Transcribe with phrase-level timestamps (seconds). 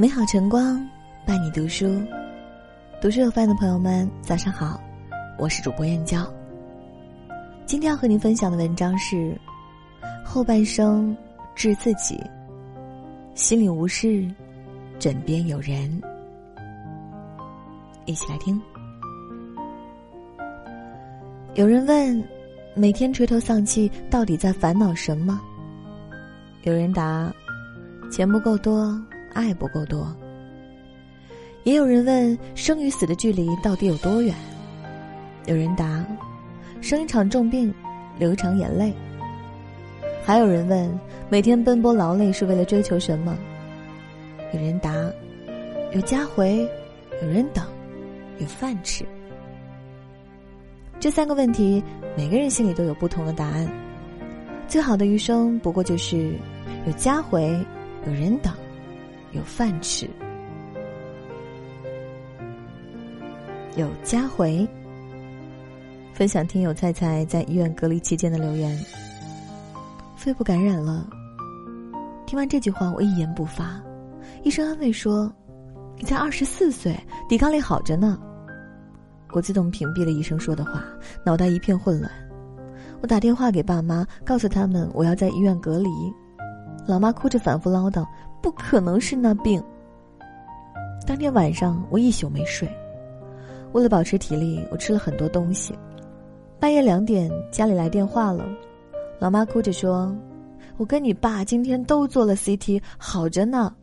[0.00, 0.82] 美好晨光
[1.26, 2.02] 伴你读书，
[3.02, 4.80] 读书有饭的朋友们，早上好，
[5.38, 6.26] 我是主播燕娇。
[7.66, 9.38] 今天要和您分享的文章是：
[10.24, 11.14] 后半生
[11.54, 12.18] 治自己，
[13.34, 14.26] 心里无事，
[14.98, 16.00] 枕边有人。
[18.06, 18.58] 一起来听。
[21.56, 22.24] 有人问：
[22.74, 25.38] 每天垂头丧气，到底在烦恼什么？
[26.62, 27.30] 有人答：
[28.10, 28.98] 钱不够多。
[29.32, 30.14] 爱不够多，
[31.64, 34.34] 也有人问生与死的距离到底有多远？
[35.46, 36.04] 有人答：
[36.80, 37.72] 生一场重病，
[38.18, 38.92] 流一场眼泪。
[40.24, 40.98] 还有人问
[41.28, 43.36] 每天奔波劳累是为了追求什么？
[44.52, 44.92] 有人答：
[45.92, 46.68] 有家回，
[47.22, 47.64] 有人等，
[48.38, 49.04] 有饭吃。
[50.98, 51.82] 这三个问题，
[52.16, 53.66] 每个人心里都有不同的答案。
[54.68, 56.32] 最好的余生，不过就是
[56.86, 57.42] 有家回，
[58.06, 58.52] 有人等。
[59.32, 60.10] 有饭吃，
[63.76, 64.68] 有家回。
[66.12, 68.76] 分享听友菜菜在医院隔离期间的留言：
[70.16, 71.08] 肺部感染了。
[72.26, 73.80] 听完这句话，我一言不发。
[74.42, 75.32] 医生安慰说
[75.96, 78.18] ：“你才二十四岁，抵抗力好着呢。”
[79.32, 80.82] 我自动屏蔽了医生说的话，
[81.24, 82.10] 脑袋一片混乱。
[83.00, 85.88] 我打电话给爸妈，告诉他们我要在医院隔离。
[86.86, 88.04] 老妈哭着反复唠叨。
[88.40, 89.62] 不可能是那病。
[91.06, 92.68] 当天晚上我一宿没睡，
[93.72, 95.74] 为了保持体力，我吃了很多东西。
[96.58, 98.46] 半夜两点，家里来电话了，
[99.18, 100.14] 老妈哭着说
[100.76, 103.74] ：“我跟你爸今天都做了 CT，好着呢。”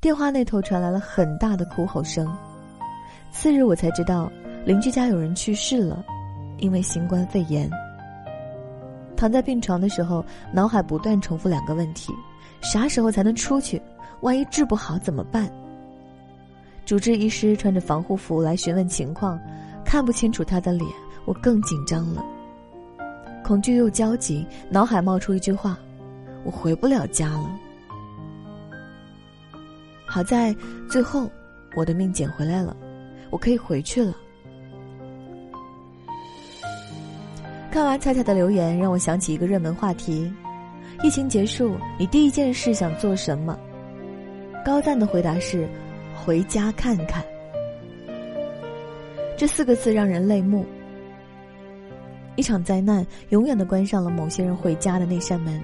[0.00, 2.30] 电话那头传来了很大的哭吼声。
[3.32, 4.30] 次日我才知道，
[4.64, 6.04] 邻居家有人去世了，
[6.58, 7.68] 因为新冠肺炎。
[9.16, 12.12] 躺在病床的时候，脑海不断重复两个问题。
[12.64, 13.80] 啥时候才能出去？
[14.22, 15.48] 万一治不好怎么办？
[16.86, 19.38] 主治医师穿着防护服来询问情况，
[19.84, 20.90] 看不清楚他的脸，
[21.26, 22.24] 我更紧张了，
[23.44, 25.78] 恐惧又焦急，脑海冒出一句话
[26.42, 27.60] ：“我回不了家了。”
[30.06, 30.54] 好在
[30.88, 31.30] 最后
[31.74, 32.76] 我的命捡回来了，
[33.30, 34.14] 我可以回去了。
[37.70, 40.32] 看完菜菜的留言，让我想起一个热门话题。
[41.02, 43.58] 疫情结束，你第一件事想做什么？
[44.64, 45.68] 高赞的回答是：
[46.14, 47.22] 回家看看。
[49.36, 50.64] 这四个字让人泪目。
[52.36, 55.60] 一场灾难永远的关上了某些人回家的那扇门。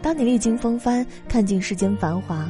[0.00, 2.48] 当你历经风帆，看尽世间繁华，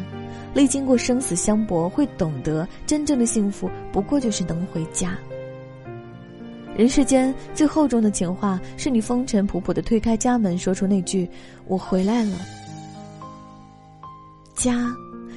[0.54, 5.18] 历经过生死相搏，会懂得真正的幸福不过就是能回家。
[6.80, 11.28] 人世间最厚重的情话，是你风尘仆仆的推开家门，说出那句
[11.68, 12.38] “我回来了”。
[14.56, 14.88] 家，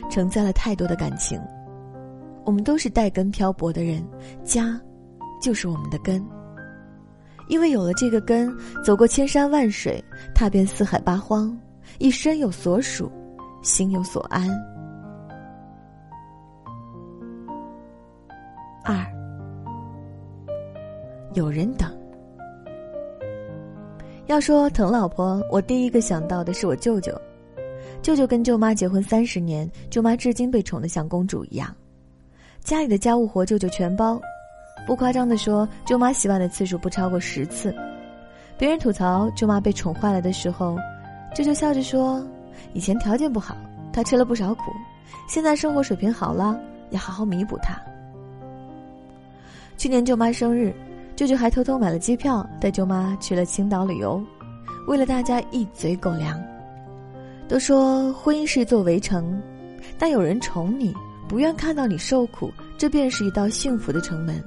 [0.10, 1.38] 承载了太多的感情。
[2.46, 4.02] 我们都是带根漂泊的人，
[4.46, 4.80] 家，
[5.42, 6.26] 就是我们的根。
[7.50, 8.50] 因为有了这个根，
[8.82, 10.02] 走过千山万水，
[10.34, 11.54] 踏遍四海八荒，
[12.00, 13.12] 一身有所属，
[13.62, 14.48] 心有所安。
[18.86, 19.23] 二。
[21.34, 21.90] 有人等。
[24.28, 27.14] 要说疼老婆，我第一个想到的是我舅舅。
[28.02, 31.74] 舅舅跟舅妈结婚三十年，舅妈至今被宠得像公主一样，
[32.62, 34.20] 家里的家务活舅舅全包。
[34.86, 37.74] 不夸张的说，舅妈洗碗的次数不超过十次。
[38.58, 40.78] 别人吐槽舅妈被宠坏了的时候，
[41.34, 42.26] 舅舅笑着说
[42.74, 43.56] ：“以前条件不好，
[43.92, 44.72] 她吃了不少苦，
[45.28, 46.60] 现在生活水平好了，
[46.92, 47.82] 要好好弥补她。”
[49.78, 50.74] 去年舅妈生日。
[51.16, 54.22] 舅舅还偷偷买了机票，带舅妈去了青岛旅游，
[54.88, 56.42] 为了大家一嘴狗粮。
[57.48, 59.40] 都说婚姻是一座围城，
[60.00, 60.94] 但有人宠你，
[61.28, 64.44] 不愿看到你受苦，这便是一道幸福的城门。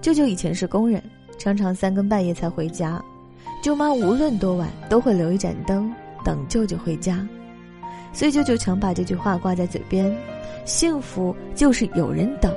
[0.00, 1.00] 舅舅以前是工人，
[1.38, 3.00] 常常三更半夜才回家，
[3.62, 5.92] 舅妈无论多晚都会留一盏灯
[6.24, 7.26] 等舅舅回家，
[8.12, 10.12] 所以舅舅常把这句话挂在嘴边：
[10.64, 12.52] 幸福就是有人等。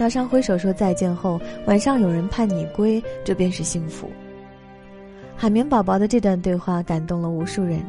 [0.00, 4.10] 早上挥手说再见后，晚上有人盼你归，这便是幸福。
[5.36, 7.82] 海绵宝宝的这段对话感动了无数人。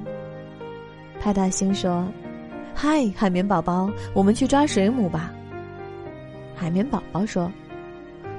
[1.21, 2.05] 派大星说
[2.75, 5.31] ：“嗨，海绵宝宝，我们去抓水母吧。”
[6.53, 7.49] 海绵宝宝说：“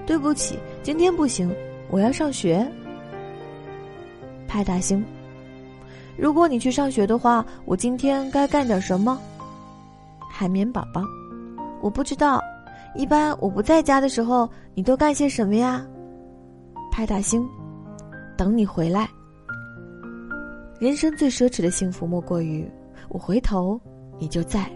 [0.04, 1.50] 对不起，今天不行，
[1.88, 2.70] 我要上学。”
[4.46, 5.02] 派大星
[6.18, 9.18] ：“如果你去上学的话，我今天该干点什么？”
[10.30, 11.02] 海绵宝宝
[11.80, 12.38] ：“我不知道。”
[12.94, 15.86] 一般我不在家的时候，你都干些什么呀？
[16.90, 17.48] 派大星，
[18.36, 19.08] 等你回来。
[20.78, 22.68] 人生最奢侈的幸福，莫过于
[23.08, 23.80] 我回头
[24.18, 24.70] 你就在。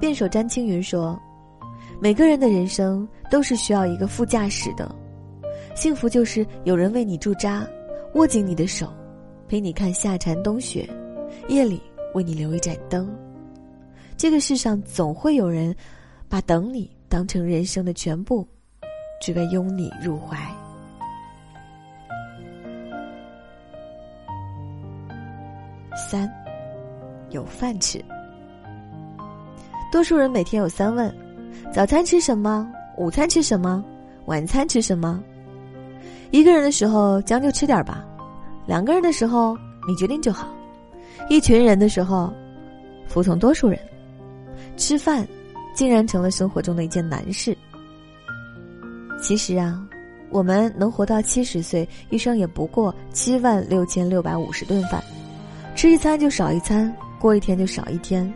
[0.00, 1.20] 辩手詹青云说
[2.00, 4.92] ：“每个人的人生都是需要一个副驾驶的，
[5.74, 7.66] 幸福就是有人为你驻扎，
[8.14, 8.88] 握紧你的手，
[9.48, 10.88] 陪你看夏蝉冬雪，
[11.48, 11.80] 夜里
[12.14, 13.08] 为你留一盏灯。
[14.16, 15.74] 这个世上总会有人，
[16.32, 18.48] 把等你当成人生的全部，
[19.20, 20.34] 只为拥你入怀。”
[25.94, 26.26] 三，
[27.28, 28.02] 有饭吃。
[29.92, 31.14] 多数人每天有三问：
[31.70, 32.66] 早餐吃什么？
[32.96, 33.84] 午餐吃什么？
[34.24, 35.22] 晚餐吃什么？
[36.30, 38.02] 一个人的时候将就吃点吧，
[38.64, 39.54] 两个人的时候
[39.86, 40.48] 你决定就好，
[41.28, 42.32] 一群人的时候
[43.06, 43.78] 服从多数人。
[44.78, 45.28] 吃饭
[45.74, 47.56] 竟然成了生活中的一件难事。
[49.20, 49.80] 其实啊，
[50.30, 55.02] 我们能活到七十岁，一生也不过七万六千六百五十顿饭。
[55.74, 58.30] 吃一餐就少一餐，过一天就少一天，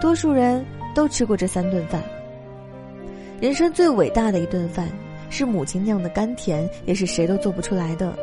[0.00, 0.64] 多数人
[0.94, 2.02] 都吃过这三顿饭。
[3.40, 4.88] 人生最伟大的一顿饭，
[5.30, 8.16] 是母亲酿的甘甜，也是谁都做不出来的。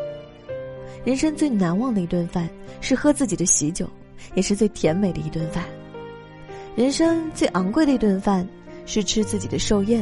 [1.05, 2.49] 人生最难忘的一顿饭，
[2.81, 3.89] 是喝自己的喜酒，
[4.35, 5.63] 也是最甜美的一顿饭。
[6.79, 8.47] 人生最昂贵的一顿饭，
[8.85, 10.01] 是吃自己的寿宴，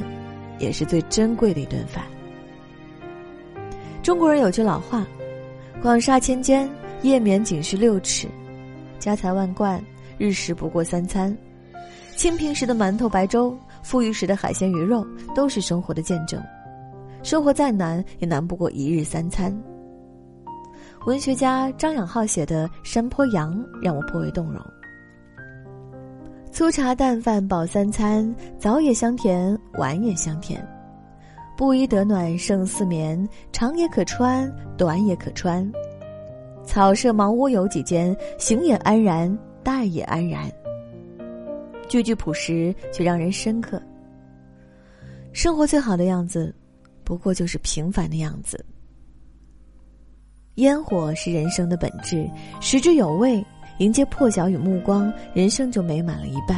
[0.59, 2.03] 也是最珍贵的一顿饭。
[4.03, 5.03] 中国人有句老话
[5.81, 6.69] ：“广厦千间。”
[7.01, 8.27] 夜眠仅需六尺，
[8.99, 9.83] 家财万贯，
[10.19, 11.35] 日食不过三餐。
[12.15, 15.03] 清贫时的馒头白粥，富裕时的海鲜鱼肉，
[15.33, 16.39] 都是生活的见证。
[17.23, 19.51] 生活再难，也难不过一日三餐。
[21.07, 24.61] 文学家张养浩写的《山坡羊》让我颇为动容。
[26.57, 30.59] 粗茶淡饭饱三餐，早也香甜，晚也香甜。
[31.55, 35.71] 布衣得暖胜似眠，长也可穿，短也可穿。
[36.65, 40.51] 草舍茅屋有几间，行也安然，待也安然。
[41.87, 43.79] 句句朴实，却让人深刻。
[45.33, 46.51] 生活最好的样子，
[47.03, 48.65] 不过就是平凡的样子。
[50.55, 52.27] 烟火是人生的本质，
[52.59, 53.45] 食之有味，
[53.79, 56.57] 迎接破晓与目光，人生就美满了一半。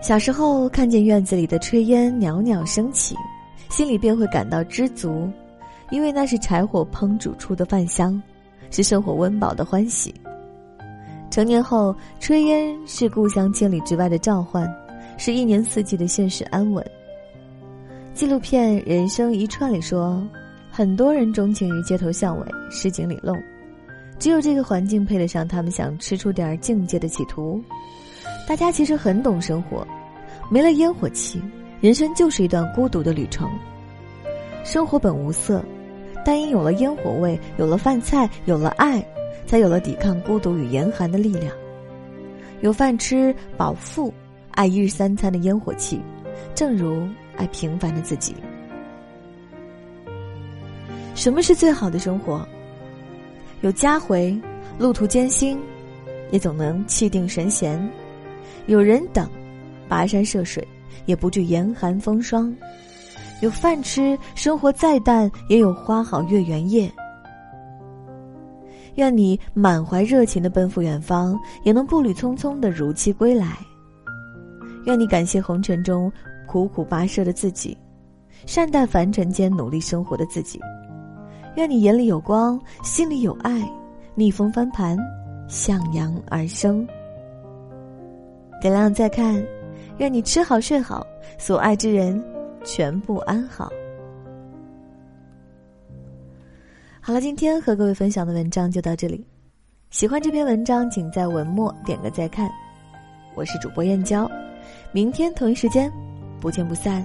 [0.00, 3.14] 小时候看见院子里的炊烟袅袅升起，
[3.70, 5.30] 心里便会感到知足。
[5.90, 8.20] 因为那是柴火烹煮出的饭香，
[8.70, 10.14] 是生活温饱的欢喜。
[11.30, 14.66] 成年后，炊烟是故乡千里之外的召唤，
[15.18, 16.82] 是一年四季的现实安稳。
[18.14, 20.26] 纪录片《人生一串》里说，
[20.70, 23.38] 很多人钟情于街头巷尾、市井里弄，
[24.22, 27.60] 只有这个环境配得上他们想吃出点境界的企图。
[28.46, 29.84] 大家其实很懂生活，
[30.48, 31.42] 没了烟火气，
[31.80, 33.50] 人生就是一段孤独的旅程。
[34.62, 35.60] 生活本无色。
[36.24, 39.04] 但因有了烟火味，有了饭菜，有了爱，
[39.44, 41.52] 才有了抵抗孤独与严寒的力量。
[42.60, 44.14] 有饭吃饱腹，
[44.52, 46.00] 爱一日三餐的烟火气，
[46.54, 48.36] 正如爱平凡的自己。
[51.16, 52.46] 什么是最好的生活？
[53.62, 54.36] 有家回，
[54.76, 55.56] 路途艰辛，
[56.32, 57.78] 也总能气定神闲；
[58.66, 59.28] 有人等，
[59.88, 60.66] 跋山涉水，
[61.06, 62.52] 也不惧严寒风霜。
[63.40, 66.92] 有饭吃，生活再淡也有花好月圆夜。
[68.96, 73.56] 愿你满怀热情的奔赴远方，也能步履匆匆的如期归来。
[74.86, 76.12] 愿你感谢红尘中
[76.48, 77.78] 苦苦跋涉的自己，
[78.44, 80.60] 善待凡尘间努力生活的自己。
[81.56, 83.70] 愿你眼里有光，心里有爱，
[84.14, 84.96] 逆风翻盘，
[85.48, 86.86] 向阳而生。
[88.60, 89.44] 点亮再看，
[89.98, 91.06] 愿你吃好睡好，
[91.38, 92.22] 所爱之人。
[92.64, 93.68] 全部安好。
[97.00, 99.26] 好了，今天和各位分享的文章就到这里。
[99.90, 102.48] 喜欢这篇文章，请在文末点个再看。
[103.34, 104.30] 我是主播燕娇，
[104.92, 105.92] 明天同一时间，
[106.40, 107.04] 不见不散。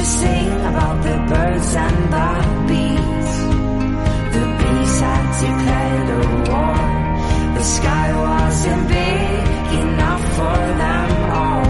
[0.00, 2.30] To sing about the birds and the
[2.68, 3.32] bees.
[4.34, 6.80] The bees had declared a war.
[7.56, 11.68] The sky wasn't big enough for them all.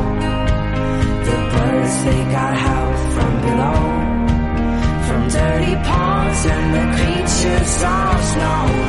[1.28, 3.80] The birds they got help from below
[5.06, 8.79] from dirty ponds and the creatures on